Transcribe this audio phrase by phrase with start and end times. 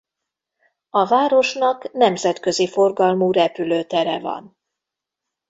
[0.89, 4.57] A városnak nemzetközi forgalmú repülőtere van.